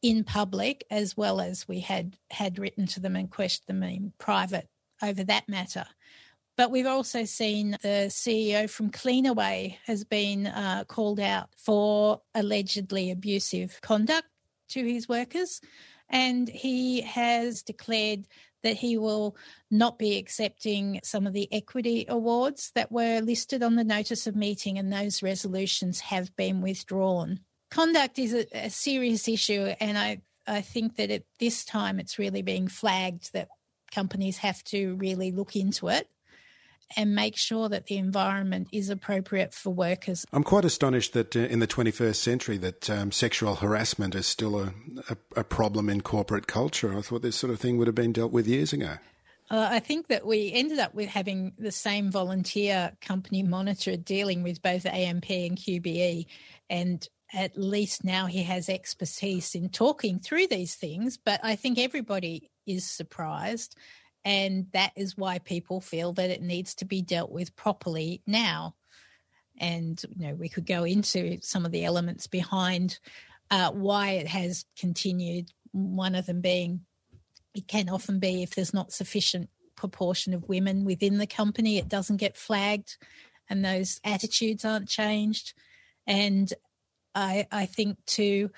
in 0.02 0.24
public 0.24 0.84
as 0.90 1.16
well 1.16 1.40
as 1.40 1.68
we 1.68 1.80
had 1.80 2.16
had 2.30 2.58
written 2.58 2.86
to 2.86 3.00
them 3.00 3.16
and 3.16 3.30
questioned 3.30 3.66
them 3.66 3.82
in 3.82 4.12
private 4.18 4.68
over 5.02 5.24
that 5.24 5.48
matter. 5.48 5.86
But 6.56 6.70
we've 6.70 6.86
also 6.86 7.24
seen 7.24 7.72
the 7.82 8.08
CEO 8.10 8.68
from 8.68 8.90
Cleanaway 8.90 9.76
has 9.86 10.04
been 10.04 10.46
uh, 10.46 10.84
called 10.86 11.20
out 11.20 11.48
for 11.56 12.20
allegedly 12.34 13.10
abusive 13.10 13.80
conduct 13.80 14.26
to 14.70 14.84
his 14.84 15.08
workers. 15.08 15.60
And 16.08 16.48
he 16.48 17.02
has 17.02 17.62
declared 17.62 18.26
that 18.62 18.76
he 18.76 18.98
will 18.98 19.36
not 19.70 19.98
be 19.98 20.18
accepting 20.18 21.00
some 21.02 21.26
of 21.26 21.32
the 21.32 21.48
equity 21.52 22.04
awards 22.08 22.72
that 22.74 22.92
were 22.92 23.20
listed 23.20 23.62
on 23.62 23.76
the 23.76 23.84
notice 23.84 24.26
of 24.26 24.36
meeting, 24.36 24.78
and 24.78 24.92
those 24.92 25.22
resolutions 25.22 26.00
have 26.00 26.34
been 26.36 26.60
withdrawn. 26.60 27.40
Conduct 27.70 28.18
is 28.18 28.34
a, 28.34 28.46
a 28.52 28.70
serious 28.70 29.28
issue, 29.28 29.72
and 29.80 29.96
I, 29.96 30.20
I 30.46 30.60
think 30.60 30.96
that 30.96 31.10
at 31.10 31.22
this 31.38 31.64
time 31.64 32.00
it's 32.00 32.18
really 32.18 32.42
being 32.42 32.68
flagged 32.68 33.32
that 33.32 33.48
companies 33.92 34.38
have 34.38 34.62
to 34.64 34.94
really 34.96 35.32
look 35.32 35.56
into 35.56 35.88
it 35.88 36.08
and 36.96 37.14
make 37.14 37.36
sure 37.36 37.68
that 37.68 37.86
the 37.86 37.96
environment 37.96 38.68
is 38.72 38.90
appropriate 38.90 39.54
for 39.54 39.70
workers. 39.70 40.26
I'm 40.32 40.42
quite 40.42 40.64
astonished 40.64 41.12
that 41.12 41.36
uh, 41.36 41.40
in 41.40 41.60
the 41.60 41.66
21st 41.66 42.16
century 42.16 42.56
that 42.58 42.90
um, 42.90 43.12
sexual 43.12 43.56
harassment 43.56 44.14
is 44.14 44.26
still 44.26 44.58
a, 44.58 44.74
a, 45.08 45.16
a, 45.36 45.44
problem 45.44 45.88
in 45.88 46.00
corporate 46.00 46.48
culture. 46.48 46.96
I 46.96 47.02
thought 47.02 47.22
this 47.22 47.36
sort 47.36 47.52
of 47.52 47.60
thing 47.60 47.78
would 47.78 47.86
have 47.86 47.94
been 47.94 48.12
dealt 48.12 48.32
with 48.32 48.48
years 48.48 48.72
ago. 48.72 48.94
Uh, 49.50 49.68
I 49.70 49.80
think 49.80 50.08
that 50.08 50.26
we 50.26 50.52
ended 50.52 50.78
up 50.78 50.94
with 50.94 51.08
having 51.08 51.52
the 51.58 51.72
same 51.72 52.10
volunteer 52.10 52.92
company 53.00 53.42
monitor 53.42 53.96
dealing 53.96 54.42
with 54.42 54.62
both 54.62 54.86
AMP 54.86 55.28
and 55.30 55.56
QBE, 55.56 56.26
and 56.68 57.08
at 57.32 57.56
least 57.56 58.04
now 58.04 58.26
he 58.26 58.42
has 58.42 58.68
expertise 58.68 59.54
in 59.54 59.68
talking 59.68 60.18
through 60.18 60.48
these 60.48 60.74
things. 60.74 61.16
But 61.16 61.40
I 61.42 61.56
think 61.56 61.78
everybody 61.78 62.50
is 62.66 62.84
surprised 62.84 63.76
and 64.24 64.66
that 64.72 64.92
is 64.96 65.16
why 65.16 65.38
people 65.38 65.80
feel 65.80 66.12
that 66.14 66.30
it 66.30 66.42
needs 66.42 66.74
to 66.76 66.84
be 66.84 67.02
dealt 67.02 67.30
with 67.30 67.56
properly 67.56 68.22
now. 68.26 68.74
And, 69.58 70.00
you 70.16 70.28
know, 70.28 70.34
we 70.34 70.48
could 70.48 70.66
go 70.66 70.84
into 70.84 71.38
some 71.42 71.64
of 71.64 71.72
the 71.72 71.84
elements 71.84 72.26
behind 72.26 72.98
uh, 73.50 73.70
why 73.70 74.12
it 74.12 74.26
has 74.28 74.64
continued. 74.78 75.50
One 75.72 76.14
of 76.14 76.26
them 76.26 76.40
being 76.40 76.80
it 77.54 77.66
can 77.66 77.88
often 77.88 78.18
be 78.20 78.42
if 78.42 78.54
there's 78.54 78.74
not 78.74 78.92
sufficient 78.92 79.48
proportion 79.74 80.34
of 80.34 80.48
women 80.48 80.84
within 80.84 81.18
the 81.18 81.26
company, 81.26 81.78
it 81.78 81.88
doesn't 81.88 82.18
get 82.18 82.36
flagged 82.36 82.96
and 83.48 83.64
those 83.64 84.00
attitudes 84.04 84.64
aren't 84.64 84.88
changed. 84.88 85.54
And 86.06 86.52
I, 87.14 87.46
I 87.50 87.66
think 87.66 87.98
too, 88.06 88.50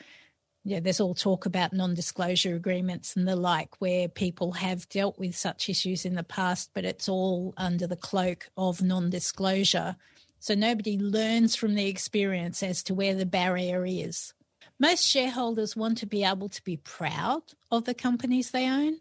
yeah, 0.64 0.80
there's 0.80 1.00
all 1.00 1.14
talk 1.14 1.46
about 1.46 1.72
non 1.72 1.94
disclosure 1.94 2.54
agreements 2.54 3.16
and 3.16 3.26
the 3.26 3.36
like, 3.36 3.80
where 3.80 4.08
people 4.08 4.52
have 4.52 4.88
dealt 4.88 5.18
with 5.18 5.36
such 5.36 5.68
issues 5.68 6.04
in 6.04 6.14
the 6.14 6.22
past, 6.22 6.70
but 6.74 6.84
it's 6.84 7.08
all 7.08 7.54
under 7.56 7.86
the 7.86 7.96
cloak 7.96 8.48
of 8.56 8.82
non 8.82 9.10
disclosure. 9.10 9.96
So 10.38 10.54
nobody 10.54 10.98
learns 10.98 11.54
from 11.54 11.74
the 11.74 11.86
experience 11.86 12.62
as 12.62 12.82
to 12.84 12.94
where 12.94 13.14
the 13.14 13.26
barrier 13.26 13.84
is. 13.86 14.34
Most 14.78 15.06
shareholders 15.06 15.76
want 15.76 15.98
to 15.98 16.06
be 16.06 16.24
able 16.24 16.48
to 16.48 16.64
be 16.64 16.76
proud 16.76 17.42
of 17.70 17.84
the 17.84 17.94
companies 17.94 18.50
they 18.50 18.68
own. 18.68 18.98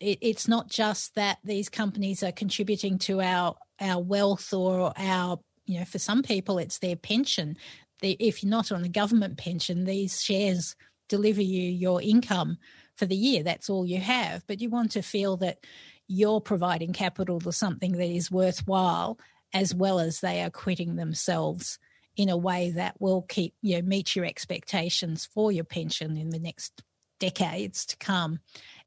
It, 0.00 0.18
it's 0.20 0.48
not 0.48 0.68
just 0.68 1.14
that 1.14 1.38
these 1.44 1.68
companies 1.68 2.24
are 2.24 2.32
contributing 2.32 2.98
to 3.00 3.20
our, 3.20 3.54
our 3.80 4.02
wealth 4.02 4.52
or 4.52 4.92
our, 4.96 5.38
you 5.66 5.78
know, 5.78 5.84
for 5.84 6.00
some 6.00 6.24
people, 6.24 6.58
it's 6.58 6.78
their 6.78 6.96
pension. 6.96 7.56
The, 8.02 8.16
if 8.18 8.42
you're 8.42 8.50
not 8.50 8.72
on 8.72 8.84
a 8.84 8.88
government 8.88 9.38
pension, 9.38 9.84
these 9.84 10.22
shares 10.22 10.74
deliver 11.08 11.42
you 11.42 11.62
your 11.62 12.00
income 12.00 12.58
for 12.96 13.06
the 13.06 13.16
year. 13.16 13.42
That's 13.42 13.68
all 13.68 13.84
you 13.84 13.98
have. 13.98 14.46
But 14.46 14.60
you 14.60 14.70
want 14.70 14.92
to 14.92 15.02
feel 15.02 15.36
that 15.38 15.64
you're 16.06 16.40
providing 16.40 16.92
capital 16.92 17.40
to 17.40 17.52
something 17.52 17.92
that 17.92 18.10
is 18.10 18.30
worthwhile, 18.30 19.18
as 19.52 19.74
well 19.74 20.00
as 20.00 20.20
they 20.20 20.42
are 20.42 20.50
quitting 20.50 20.96
themselves 20.96 21.78
in 22.16 22.28
a 22.28 22.36
way 22.36 22.70
that 22.70 23.00
will 23.00 23.22
keep 23.22 23.54
you 23.62 23.76
know, 23.76 23.82
meet 23.82 24.16
your 24.16 24.24
expectations 24.24 25.26
for 25.26 25.52
your 25.52 25.64
pension 25.64 26.16
in 26.16 26.30
the 26.30 26.38
next 26.38 26.82
decades 27.18 27.86
to 27.86 27.96
come. 27.96 28.40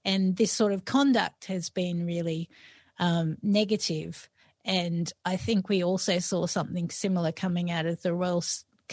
And 0.03 0.36
this 0.36 0.51
sort 0.51 0.74
of 0.74 0.86
conduct 0.86 1.46
has 1.46 1.70
been 1.70 2.05
really 2.05 2.50
um, 3.00 3.38
negative. 3.41 4.29
And 4.65 5.12
I 5.25 5.38
think 5.38 5.70
we 5.70 5.84
also 5.84 6.20
saw 6.20 6.46
something 6.46 6.89
similar 6.89 7.32
coming 7.32 7.72
out 7.72 7.86
of 7.86 8.01
the 8.01 8.13
Royal 8.13 8.43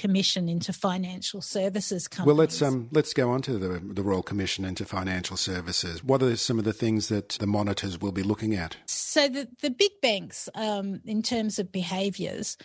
Commission 0.01 0.49
into 0.49 0.73
financial 0.73 1.43
services 1.43 2.09
companies. 2.09 2.27
Well, 2.27 2.37
let's 2.37 2.63
um, 2.63 2.89
let's 2.91 3.13
go 3.13 3.31
on 3.31 3.43
to 3.43 3.59
the 3.59 3.79
the 3.79 4.03
Royal 4.03 4.23
Commission 4.23 4.65
into 4.65 4.87
financial 4.87 5.37
services. 5.37 6.03
What 6.03 6.23
are 6.23 6.35
some 6.37 6.59
of 6.59 6.65
the 6.65 6.73
things 6.73 7.09
that 7.09 7.37
the 7.39 7.47
monitors 7.47 8.01
will 8.01 8.11
be 8.11 8.23
looking 8.23 8.55
at? 8.55 8.79
So 8.87 9.29
the 9.29 9.47
the 9.61 9.69
big 9.69 9.91
banks, 10.01 10.49
um, 10.55 11.03
in 11.05 11.23
terms 11.23 11.59
of 11.59 11.71
behaviours, 11.71 12.57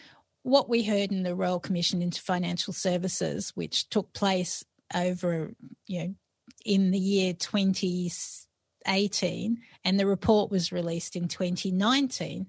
what 0.44 0.70
we 0.70 0.84
heard 0.84 1.12
in 1.12 1.24
the 1.24 1.36
Royal 1.36 1.60
Commission 1.60 2.02
into 2.02 2.22
Financial 2.22 2.72
Services, 2.72 3.52
which 3.54 3.90
took 3.90 4.14
place 4.14 4.64
over 4.94 5.52
you 5.88 6.00
know 6.00 6.16
in 6.64 6.92
the 6.92 7.00
year 7.00 7.34
2018, 7.34 9.58
and 9.84 10.00
the 10.00 10.08
report 10.08 10.50
was 10.50 10.72
released 10.72 11.18
in 11.18 11.28
2019 11.28 12.48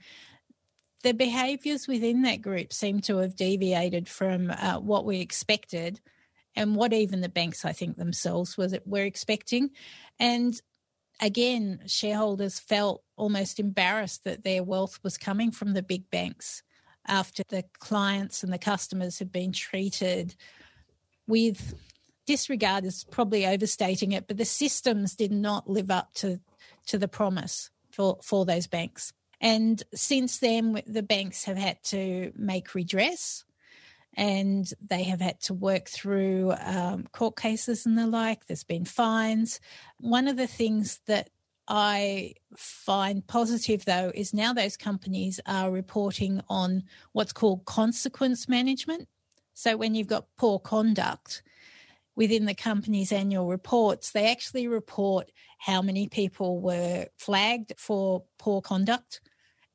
the 1.07 1.15
behaviours 1.15 1.87
within 1.87 2.23
that 2.23 2.43
group 2.43 2.73
seem 2.73 3.01
to 3.01 3.19
have 3.19 3.37
deviated 3.37 4.09
from 4.09 4.51
uh, 4.51 4.81
what 4.81 5.05
we 5.05 5.21
expected 5.21 6.01
and 6.57 6.75
what 6.75 6.93
even 6.93 7.21
the 7.21 7.29
banks, 7.29 7.65
I 7.65 7.71
think, 7.71 7.97
themselves 7.97 8.57
was 8.57 8.75
were 8.85 9.05
expecting. 9.05 9.71
And 10.19 10.61
again, 11.21 11.83
shareholders 11.87 12.59
felt 12.59 13.05
almost 13.17 13.61
embarrassed 13.61 14.25
that 14.25 14.43
their 14.43 14.65
wealth 14.65 14.99
was 15.05 15.17
coming 15.17 15.53
from 15.53 15.75
the 15.75 15.83
big 15.83 16.11
banks 16.11 16.65
after 17.07 17.45
the 17.51 17.63
clients 17.79 18.43
and 18.43 18.53
the 18.53 18.59
customers 18.59 19.21
had 19.21 19.31
been 19.31 19.53
treated 19.53 20.35
with 21.29 21.73
disregard 22.27 22.85
is 22.85 23.05
probably 23.05 23.47
overstating 23.47 24.11
it, 24.11 24.27
but 24.27 24.39
the 24.39 24.45
systems 24.45 25.15
did 25.15 25.31
not 25.31 25.71
live 25.71 25.93
up 25.93 26.15
to 26.15 26.41
to 26.87 26.99
the 26.99 27.07
promise 27.07 27.71
for, 27.93 28.19
for 28.25 28.45
those 28.45 28.67
banks. 28.67 29.13
And 29.41 29.83
since 29.95 30.39
then, 30.39 30.83
the 30.87 31.03
banks 31.03 31.45
have 31.45 31.57
had 31.57 31.83
to 31.85 32.33
make 32.37 32.75
redress 32.75 33.45
and 34.17 34.73
they 34.81 35.03
have 35.05 35.21
had 35.21 35.41
to 35.43 35.55
work 35.55 35.89
through 35.89 36.55
um, 36.65 37.07
court 37.13 37.37
cases 37.37 37.85
and 37.85 37.99
the 37.99 38.07
like. 38.07 38.47
There's 38.47 38.65
been 38.65 38.87
fines. 38.87 39.61
One 40.01 40.27
of 40.27 40.37
the 40.37 40.47
things 40.47 41.01
that 41.07 41.29
I 41.69 42.35
find 42.57 43.27
positive, 43.27 43.85
though, 43.85 44.13
is 44.15 44.33
now 44.33 44.53
those 44.53 44.77
companies 44.77 45.39
are 45.47 45.71
reporting 45.71 46.41
on 46.49 46.85
what's 47.13 47.33
called 47.33 47.67
consequence 47.67 48.49
management. 48.49 49.09
So 49.53 49.77
when 49.77 49.95
you've 49.95 50.07
got 50.07 50.29
poor 50.37 50.59
conduct, 50.59 51.43
within 52.17 52.47
the 52.47 52.55
company's 52.55 53.13
annual 53.13 53.47
reports, 53.47 54.11
they 54.11 54.31
actually 54.31 54.67
report 54.67 55.31
how 55.59 55.83
many 55.83 56.09
people 56.09 56.61
were 56.61 57.07
flagged 57.19 57.75
for 57.77 58.25
poor 58.39 58.61
conduct 58.61 59.21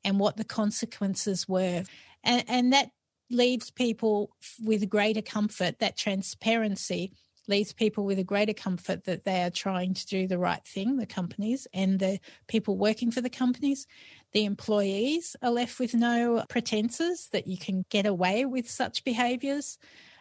and 0.04 0.18
what 0.18 0.36
the 0.36 0.44
consequences 0.44 1.48
were. 1.48 1.84
And, 2.24 2.44
and 2.48 2.72
that 2.72 2.90
leaves 3.30 3.70
people 3.70 4.30
with 4.62 4.88
greater 4.88 5.22
comfort, 5.22 5.78
that 5.78 5.96
transparency 5.96 7.12
leaves 7.48 7.72
people 7.72 8.04
with 8.04 8.18
a 8.18 8.24
greater 8.24 8.52
comfort 8.52 9.04
that 9.04 9.24
they 9.24 9.42
are 9.42 9.50
trying 9.50 9.94
to 9.94 10.06
do 10.06 10.26
the 10.26 10.38
right 10.38 10.64
thing, 10.64 10.96
the 10.96 11.06
companies 11.06 11.66
and 11.74 11.98
the 11.98 12.20
people 12.46 12.76
working 12.76 13.10
for 13.10 13.20
the 13.20 13.30
companies. 13.30 13.86
The 14.32 14.44
employees 14.44 15.36
are 15.42 15.50
left 15.50 15.78
with 15.80 15.94
no 15.94 16.44
pretenses 16.48 17.28
that 17.32 17.46
you 17.46 17.58
can 17.58 17.84
get 17.90 18.06
away 18.06 18.44
with 18.44 18.70
such 18.70 19.04
behaviours. 19.04 19.78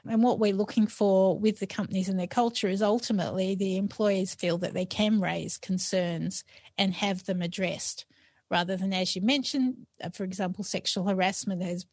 And 0.07 0.23
what 0.23 0.39
we're 0.39 0.53
looking 0.53 0.87
for 0.87 1.37
with 1.37 1.59
the 1.59 1.67
companies 1.67 2.09
and 2.09 2.19
their 2.19 2.27
culture 2.27 2.67
is 2.67 2.81
ultimately 2.81 3.55
the 3.55 3.77
employees 3.77 4.33
feel 4.33 4.57
that 4.59 4.73
they 4.73 4.85
can 4.85 5.21
raise 5.21 5.57
concerns 5.57 6.43
and 6.77 6.93
have 6.95 7.25
them 7.25 7.41
addressed 7.41 8.05
rather 8.51 8.75
than, 8.75 8.93
as 8.93 9.15
you 9.15 9.21
mentioned, 9.21 9.87
uh, 10.03 10.09
for 10.09 10.23
example, 10.23 10.63
sexual 10.63 11.07
harassment 11.07 11.63
has 11.63 11.85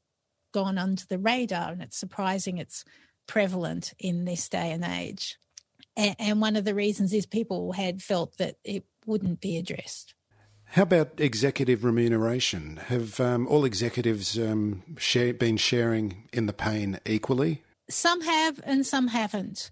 gone 0.52 0.76
under 0.76 1.04
the 1.08 1.18
radar. 1.18 1.72
And 1.72 1.80
it's 1.80 1.96
surprising 1.96 2.58
it's 2.58 2.84
prevalent 3.26 3.94
in 3.98 4.24
this 4.24 4.48
day 4.48 4.72
and 4.72 4.84
age. 4.84 5.38
And, 5.96 6.16
and 6.18 6.40
one 6.40 6.56
of 6.56 6.64
the 6.64 6.74
reasons 6.74 7.12
is 7.12 7.26
people 7.26 7.72
had 7.72 8.02
felt 8.02 8.36
that 8.38 8.56
it 8.64 8.84
wouldn't 9.06 9.40
be 9.40 9.56
addressed. 9.56 10.14
How 10.72 10.82
about 10.82 11.18
executive 11.18 11.82
remuneration? 11.84 12.76
Have 12.88 13.20
um, 13.20 13.46
all 13.46 13.64
executives 13.64 14.38
um, 14.38 14.82
share, 14.98 15.32
been 15.32 15.56
sharing 15.56 16.28
in 16.32 16.46
the 16.46 16.52
pain 16.52 16.98
equally? 17.06 17.62
Some 17.90 18.20
have 18.20 18.60
and 18.64 18.86
some 18.86 19.08
haven't. 19.08 19.70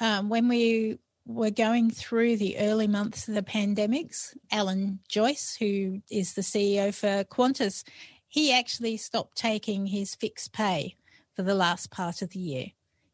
Um, 0.00 0.28
when 0.28 0.48
we 0.48 0.98
were 1.26 1.50
going 1.50 1.90
through 1.90 2.36
the 2.36 2.58
early 2.58 2.86
months 2.86 3.28
of 3.28 3.34
the 3.34 3.42
pandemics, 3.42 4.34
Alan 4.50 5.00
Joyce, 5.08 5.56
who 5.58 6.00
is 6.10 6.34
the 6.34 6.42
CEO 6.42 6.94
for 6.94 7.24
Qantas, 7.24 7.84
he 8.26 8.52
actually 8.52 8.96
stopped 8.96 9.36
taking 9.36 9.86
his 9.86 10.14
fixed 10.14 10.52
pay 10.52 10.96
for 11.34 11.42
the 11.42 11.54
last 11.54 11.90
part 11.90 12.22
of 12.22 12.30
the 12.30 12.38
year. 12.38 12.66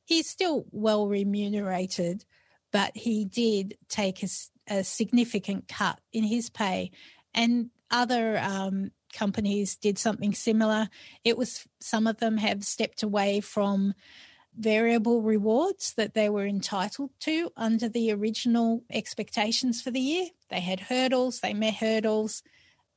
He's 0.04 0.28
still 0.28 0.66
well 0.70 1.08
remunerated, 1.08 2.24
but 2.72 2.96
he 2.96 3.24
did 3.24 3.76
take 3.88 4.22
a, 4.22 4.28
a 4.68 4.84
significant 4.84 5.66
cut 5.68 5.98
in 6.12 6.24
his 6.24 6.50
pay. 6.50 6.92
And 7.34 7.70
other 7.90 8.38
um, 8.38 8.90
companies 9.12 9.76
did 9.76 9.98
something 9.98 10.34
similar. 10.34 10.88
It 11.24 11.38
was 11.38 11.66
some 11.80 12.06
of 12.06 12.18
them 12.18 12.36
have 12.36 12.64
stepped 12.64 13.02
away 13.02 13.40
from 13.40 13.94
variable 14.56 15.22
rewards 15.22 15.94
that 15.94 16.14
they 16.14 16.28
were 16.28 16.46
entitled 16.46 17.10
to 17.20 17.50
under 17.56 17.88
the 17.88 18.12
original 18.12 18.82
expectations 18.90 19.82
for 19.82 19.90
the 19.90 20.00
year. 20.00 20.26
They 20.50 20.60
had 20.60 20.80
hurdles, 20.80 21.40
they 21.40 21.54
met 21.54 21.74
hurdles. 21.74 22.42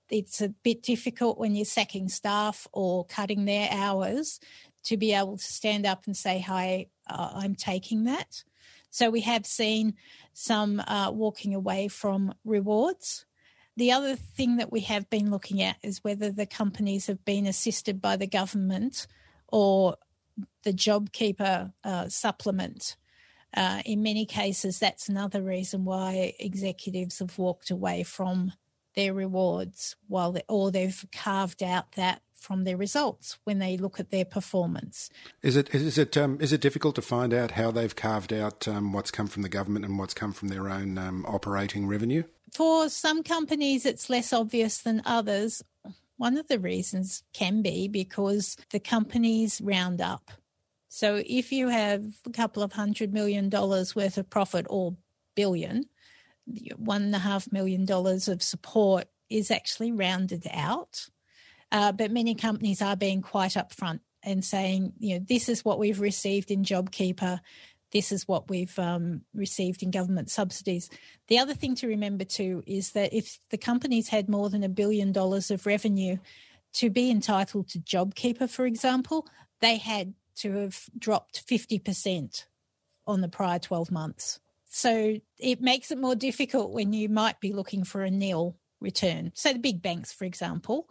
It's 0.10 0.42
a 0.42 0.50
bit 0.50 0.84
difficult 0.84 1.38
when 1.38 1.56
you're 1.56 1.66
sacking 1.66 2.08
staff 2.10 2.68
or 2.72 3.06
cutting 3.06 3.46
their 3.46 3.68
hours 3.72 4.40
to 4.84 4.96
be 4.96 5.14
able 5.14 5.38
to 5.38 5.44
stand 5.44 5.86
up 5.86 6.06
and 6.06 6.16
say, 6.16 6.40
Hi, 6.40 6.88
uh, 7.10 7.32
I'm 7.36 7.56
taking 7.56 8.06
that. 8.06 8.44
So 8.90 9.10
we 9.10 9.22
have 9.22 9.46
seen 9.46 9.96
some 10.34 10.80
uh, 10.80 11.12
walking 11.12 11.54
away 11.54 11.88
from 11.88 12.34
rewards. 12.46 13.26
The 13.76 13.92
other 13.92 14.16
thing 14.16 14.58
that 14.58 14.72
we 14.72 14.82
have 14.82 15.10
been 15.10 15.30
looking 15.30 15.62
at 15.62 15.78
is 15.84 16.04
whether 16.04 16.32
the 16.32 16.46
companies 16.46 17.08
have 17.08 17.24
been 17.26 17.46
assisted 17.46 18.02
by 18.02 18.16
the 18.16 18.28
government 18.28 19.08
or 19.50 19.98
the 20.64 20.74
JobKeeper 20.74 21.74
uh, 21.84 22.10
supplement. 22.10 22.96
Uh, 23.56 23.82
in 23.86 24.04
many 24.04 24.26
cases, 24.26 24.80
that's 24.80 25.10
another 25.10 25.42
reason 25.42 25.86
why 25.86 26.34
executives 26.40 27.20
have 27.20 27.38
walked 27.38 27.70
away 27.70 28.04
from 28.04 28.52
their 28.96 29.14
rewards 29.14 29.96
while 30.08 30.32
they, 30.34 30.44
or 30.50 30.72
they've 30.72 31.06
carved 31.12 31.64
out 31.64 31.94
that 31.94 32.22
from 32.34 32.64
their 32.64 32.78
results 32.78 33.38
when 33.44 33.60
they 33.60 33.78
look 33.78 34.00
at 34.00 34.10
their 34.10 34.26
performance. 34.26 35.10
Is 35.42 35.56
it 35.56 35.74
is 35.74 35.98
it 35.98 36.16
um, 36.18 36.38
is 36.40 36.54
it 36.54 36.62
difficult 36.62 36.96
to 36.96 37.02
find 37.02 37.34
out 37.34 37.52
how 37.52 37.72
they've 37.72 37.96
carved 37.96 38.32
out 38.32 38.68
um, 38.68 38.94
what's 38.94 39.12
come 39.12 39.28
from 39.28 39.42
the 39.42 39.50
government 39.50 39.86
and 39.86 39.98
what's 39.98 40.14
come 40.14 40.34
from 40.34 40.50
their 40.50 40.70
own 40.70 40.98
um, 40.98 41.26
operating 41.28 41.88
revenue? 41.88 42.24
For 42.54 42.90
some 42.90 43.24
companies, 43.24 43.86
it's 43.86 44.10
less 44.10 44.32
obvious 44.32 44.78
than 44.80 45.02
others. 45.06 45.64
One 46.18 46.38
of 46.38 46.48
the 46.48 46.60
reasons 46.60 47.24
can 47.34 47.62
be 47.62 47.88
because 47.88 48.58
the 48.72 48.80
companies 48.80 49.62
round 49.62 50.02
up. 50.02 50.32
So 50.90 51.22
if 51.26 51.52
you 51.52 51.68
have 51.68 52.04
a 52.26 52.32
couple 52.32 52.64
of 52.64 52.74
hundred 52.74 53.14
million 53.14 53.50
dollars 53.50 53.96
worth 53.96 54.18
of 54.18 54.30
profit 54.30 54.66
or 54.70 54.96
billion, 55.36 55.86
one 56.78 57.04
and 57.04 57.16
a 57.16 57.20
half 57.20 57.52
million 57.52 57.86
dollars 57.86 58.28
of 58.28 58.42
support 58.42 59.06
is 59.30 59.52
actually 59.52 59.92
rounded 59.92 60.48
out. 60.52 61.08
Uh, 61.72 61.92
but 61.92 62.12
many 62.12 62.34
companies 62.34 62.82
are 62.82 62.96
being 62.96 63.22
quite 63.22 63.52
upfront 63.52 64.00
and 64.24 64.44
saying, 64.44 64.94
you 64.98 65.16
know, 65.16 65.26
this 65.28 65.50
is 65.50 65.66
what 65.66 65.80
we've 65.80 66.00
received 66.00 66.50
in 66.50 66.64
JobKeeper 66.64 67.40
this 67.92 68.12
is 68.12 68.28
what 68.28 68.50
we've 68.50 68.78
um, 68.78 69.22
received 69.34 69.82
in 69.82 69.92
government 69.92 70.30
subsidies. 70.30 70.90
The 71.28 71.40
other 71.40 71.54
thing 71.54 71.76
to 71.76 71.88
remember 71.88 72.26
too 72.26 72.64
is 72.68 72.92
that 72.92 73.14
if 73.14 73.40
the 73.50 73.58
companies 73.58 74.10
had 74.10 74.30
more 74.30 74.50
than 74.50 74.64
a 74.64 74.70
billion 74.70 75.12
dollars 75.12 75.52
of 75.52 75.66
revenue, 75.66 76.18
to 76.74 76.90
be 76.90 77.10
entitled 77.10 77.70
to 77.70 77.80
JobKeeper, 77.80 78.50
for 78.50 78.66
example, 78.66 79.28
they 79.62 79.78
had 79.78 80.14
to 80.38 80.54
have 80.54 80.84
dropped 80.98 81.48
50% 81.48 82.46
on 83.08 83.22
the 83.22 83.30
prior 83.30 83.58
12 83.58 83.90
months. 83.90 84.40
So 84.70 85.18
it 85.40 85.62
makes 85.62 85.92
it 85.92 85.98
more 85.98 86.16
difficult 86.16 86.72
when 86.72 86.94
you 86.94 87.10
might 87.10 87.40
be 87.40 87.54
looking 87.54 87.84
for 87.84 88.04
a 88.04 88.12
nil 88.12 88.58
return. 88.80 89.32
So 89.34 89.54
the 89.54 89.60
big 89.60 89.82
banks, 89.82 90.12
for 90.12 90.26
example, 90.26 90.88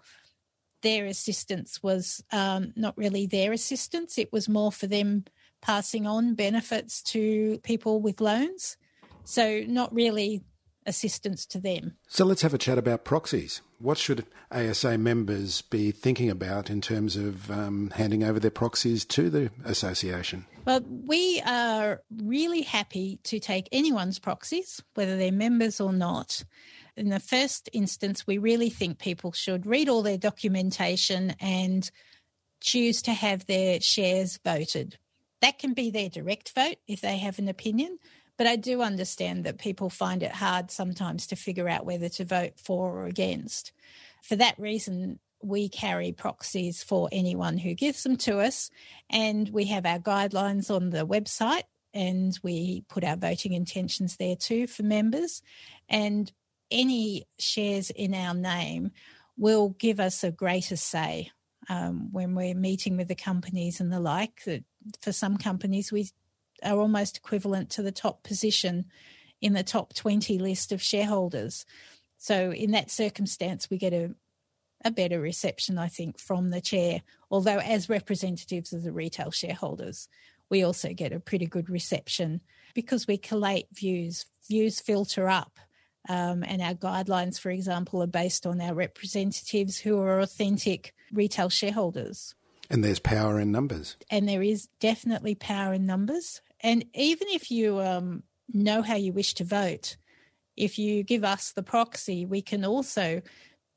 their 0.82 1.06
assistance 1.06 1.82
was 1.82 2.24
um, 2.32 2.72
not 2.74 2.96
really 2.96 3.26
their 3.26 3.52
assistance, 3.52 4.18
it 4.18 4.32
was 4.32 4.48
more 4.48 4.72
for 4.72 4.86
them 4.86 5.24
passing 5.62 6.06
on 6.06 6.34
benefits 6.34 7.02
to 7.02 7.58
people 7.62 8.00
with 8.00 8.20
loans. 8.20 8.76
So, 9.24 9.62
not 9.66 9.92
really 9.92 10.44
assistance 10.86 11.44
to 11.46 11.58
them. 11.58 11.96
So, 12.08 12.24
let's 12.24 12.42
have 12.42 12.54
a 12.54 12.58
chat 12.58 12.78
about 12.78 13.04
proxies. 13.04 13.60
What 13.78 13.98
should 13.98 14.26
ASA 14.50 14.96
members 14.98 15.62
be 15.62 15.90
thinking 15.90 16.30
about 16.30 16.70
in 16.70 16.80
terms 16.80 17.16
of 17.16 17.50
um, 17.50 17.90
handing 17.96 18.22
over 18.22 18.38
their 18.38 18.50
proxies 18.50 19.04
to 19.06 19.28
the 19.28 19.50
association? 19.64 20.46
Well, 20.64 20.80
we 20.86 21.42
are 21.44 22.00
really 22.16 22.62
happy 22.62 23.18
to 23.24 23.38
take 23.38 23.68
anyone's 23.72 24.18
proxies, 24.18 24.82
whether 24.94 25.16
they're 25.16 25.32
members 25.32 25.80
or 25.80 25.92
not. 25.92 26.44
In 26.96 27.10
the 27.10 27.20
first 27.20 27.68
instance, 27.72 28.26
we 28.26 28.38
really 28.38 28.70
think 28.70 28.98
people 28.98 29.32
should 29.32 29.66
read 29.66 29.88
all 29.88 30.02
their 30.02 30.16
documentation 30.16 31.34
and 31.40 31.90
choose 32.60 33.02
to 33.02 33.12
have 33.12 33.46
their 33.46 33.80
shares 33.80 34.38
voted 34.42 34.96
that 35.42 35.58
can 35.58 35.74
be 35.74 35.90
their 35.90 36.08
direct 36.08 36.52
vote 36.54 36.76
if 36.86 37.00
they 37.00 37.18
have 37.18 37.38
an 37.38 37.48
opinion. 37.48 37.98
But 38.38 38.46
I 38.46 38.56
do 38.56 38.82
understand 38.82 39.44
that 39.44 39.58
people 39.58 39.88
find 39.88 40.22
it 40.22 40.32
hard 40.32 40.70
sometimes 40.70 41.26
to 41.28 41.36
figure 41.36 41.68
out 41.68 41.86
whether 41.86 42.08
to 42.10 42.24
vote 42.24 42.58
for 42.58 42.98
or 42.98 43.06
against. 43.06 43.72
For 44.22 44.36
that 44.36 44.58
reason, 44.58 45.18
we 45.42 45.68
carry 45.68 46.12
proxies 46.12 46.82
for 46.82 47.08
anyone 47.12 47.58
who 47.58 47.74
gives 47.74 48.02
them 48.02 48.16
to 48.18 48.40
us, 48.40 48.70
and 49.08 49.48
we 49.50 49.66
have 49.66 49.86
our 49.86 49.98
guidelines 49.98 50.74
on 50.74 50.90
the 50.90 51.06
website, 51.06 51.64
and 51.94 52.38
we 52.42 52.84
put 52.88 53.04
our 53.04 53.16
voting 53.16 53.52
intentions 53.52 54.16
there 54.16 54.36
too 54.36 54.66
for 54.66 54.82
members. 54.82 55.42
And 55.88 56.30
any 56.70 57.26
shares 57.38 57.90
in 57.90 58.14
our 58.14 58.34
name 58.34 58.90
will 59.36 59.70
give 59.70 60.00
us 60.00 60.24
a 60.24 60.30
greater 60.30 60.76
say 60.76 61.30
um, 61.68 62.12
when 62.12 62.34
we're 62.34 62.54
meeting 62.54 62.96
with 62.96 63.08
the 63.08 63.14
companies 63.14 63.80
and 63.80 63.92
the 63.92 64.00
like. 64.00 64.44
That 64.44 64.64
for 65.00 65.12
some 65.12 65.36
companies, 65.36 65.92
we 65.92 66.10
are 66.62 66.78
almost 66.78 67.16
equivalent 67.16 67.70
to 67.70 67.82
the 67.82 67.92
top 67.92 68.22
position 68.22 68.86
in 69.40 69.52
the 69.52 69.62
top 69.62 69.94
20 69.94 70.38
list 70.38 70.72
of 70.72 70.82
shareholders. 70.82 71.66
So, 72.18 72.52
in 72.52 72.70
that 72.70 72.90
circumstance, 72.90 73.68
we 73.68 73.78
get 73.78 73.92
a, 73.92 74.14
a 74.84 74.90
better 74.90 75.20
reception, 75.20 75.78
I 75.78 75.88
think, 75.88 76.18
from 76.18 76.50
the 76.50 76.60
chair. 76.60 77.02
Although, 77.30 77.58
as 77.58 77.88
representatives 77.88 78.72
of 78.72 78.82
the 78.82 78.92
retail 78.92 79.30
shareholders, 79.30 80.08
we 80.48 80.62
also 80.62 80.92
get 80.92 81.12
a 81.12 81.20
pretty 81.20 81.46
good 81.46 81.68
reception 81.68 82.40
because 82.74 83.06
we 83.06 83.18
collate 83.18 83.66
views. 83.72 84.26
Views 84.48 84.80
filter 84.80 85.28
up, 85.28 85.58
um, 86.08 86.44
and 86.44 86.62
our 86.62 86.74
guidelines, 86.74 87.38
for 87.38 87.50
example, 87.50 88.02
are 88.02 88.06
based 88.06 88.46
on 88.46 88.60
our 88.60 88.74
representatives 88.74 89.78
who 89.78 89.98
are 89.98 90.20
authentic 90.20 90.94
retail 91.12 91.48
shareholders. 91.48 92.34
And 92.70 92.82
there's 92.82 92.98
power 92.98 93.38
in 93.38 93.52
numbers. 93.52 93.96
And 94.10 94.28
there 94.28 94.42
is 94.42 94.68
definitely 94.80 95.34
power 95.34 95.72
in 95.72 95.86
numbers. 95.86 96.40
And 96.60 96.84
even 96.94 97.28
if 97.30 97.50
you 97.50 97.80
um, 97.80 98.22
know 98.52 98.82
how 98.82 98.96
you 98.96 99.12
wish 99.12 99.34
to 99.34 99.44
vote, 99.44 99.96
if 100.56 100.78
you 100.78 101.02
give 101.02 101.24
us 101.24 101.52
the 101.52 101.62
proxy, 101.62 102.24
we 102.24 102.42
can 102.42 102.64
also 102.64 103.22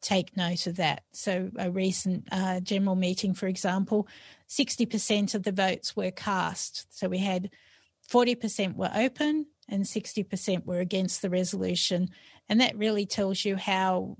take 0.01 0.37
note 0.37 0.65
of 0.65 0.77
that. 0.77 1.03
So, 1.11 1.51
a 1.57 1.69
recent 1.69 2.27
uh, 2.31 2.61
general 2.61 2.95
meeting, 2.95 3.33
for 3.33 3.47
example, 3.47 4.07
60% 4.49 5.35
of 5.35 5.43
the 5.43 5.51
votes 5.51 5.95
were 5.95 6.11
cast. 6.11 6.87
So, 6.97 7.09
we 7.09 7.17
had 7.17 7.49
40% 8.09 8.75
were 8.75 8.91
open 8.95 9.47
and 9.67 9.83
60% 9.83 10.65
were 10.65 10.79
against 10.79 11.21
the 11.21 11.29
resolution. 11.29 12.09
And 12.47 12.61
that 12.61 12.77
really 12.77 13.05
tells 13.05 13.45
you 13.45 13.55
how 13.55 14.17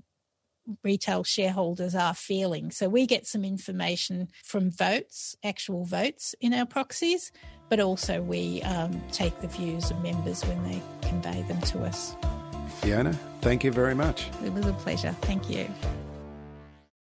retail 0.82 1.24
shareholders 1.24 1.94
are 1.94 2.14
feeling. 2.14 2.70
So 2.70 2.88
we 2.88 3.06
get 3.06 3.26
some 3.26 3.44
information 3.44 4.28
from 4.44 4.70
votes, 4.70 5.36
actual 5.44 5.84
votes 5.84 6.34
in 6.40 6.52
our 6.52 6.66
proxies, 6.66 7.32
but 7.68 7.80
also 7.80 8.20
we 8.22 8.62
um, 8.62 9.02
take 9.12 9.40
the 9.40 9.48
views 9.48 9.90
of 9.90 10.02
members 10.02 10.44
when 10.44 10.62
they 10.64 10.82
convey 11.02 11.42
them 11.42 11.60
to 11.62 11.82
us. 11.82 12.16
Fiona, 12.80 13.12
thank 13.40 13.64
you 13.64 13.70
very 13.70 13.94
much. 13.94 14.28
It 14.44 14.52
was 14.52 14.66
a 14.66 14.72
pleasure. 14.72 15.14
Thank 15.20 15.50
you. 15.50 15.68